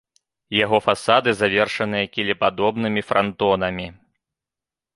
Яго 0.65 0.77
фасады 0.85 1.29
завершаныя 1.41 2.05
кілепадобнымі 2.15 3.01
франтонамі. 3.11 3.87